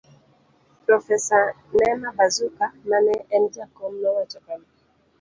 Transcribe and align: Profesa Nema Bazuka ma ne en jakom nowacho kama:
Profesa 0.85 1.37
Nema 1.77 2.09
Bazuka 2.17 2.65
ma 2.87 2.97
ne 3.05 3.15
en 3.35 3.43
jakom 3.55 3.93
nowacho 4.01 4.39
kama: 4.45 4.67